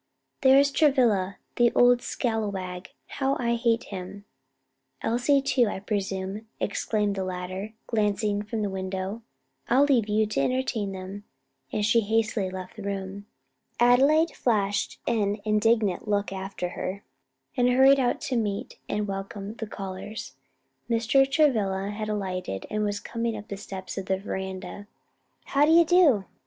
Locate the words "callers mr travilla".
19.67-21.91